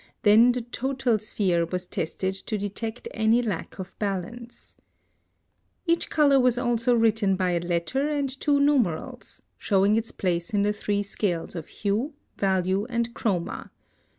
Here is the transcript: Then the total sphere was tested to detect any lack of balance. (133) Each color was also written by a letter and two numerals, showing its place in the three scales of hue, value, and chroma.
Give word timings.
Then 0.23 0.51
the 0.51 0.61
total 0.63 1.19
sphere 1.19 1.63
was 1.63 1.85
tested 1.85 2.33
to 2.33 2.57
detect 2.57 3.07
any 3.13 3.43
lack 3.43 3.77
of 3.77 3.93
balance. 3.99 4.73
(133) 5.85 5.93
Each 5.93 6.09
color 6.09 6.39
was 6.39 6.57
also 6.57 6.95
written 6.95 7.35
by 7.35 7.51
a 7.51 7.59
letter 7.59 8.09
and 8.09 8.27
two 8.39 8.59
numerals, 8.59 9.43
showing 9.59 9.95
its 9.97 10.09
place 10.11 10.55
in 10.55 10.63
the 10.63 10.73
three 10.73 11.03
scales 11.03 11.53
of 11.53 11.67
hue, 11.67 12.15
value, 12.35 12.85
and 12.85 13.13
chroma. 13.13 13.69